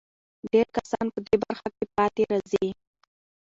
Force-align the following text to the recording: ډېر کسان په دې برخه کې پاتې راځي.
ډېر 0.51 0.67
کسان 0.77 1.05
په 1.13 1.19
دې 1.27 1.35
برخه 1.43 1.67
کې 1.75 1.85
پاتې 1.95 2.23
راځي. 2.31 2.67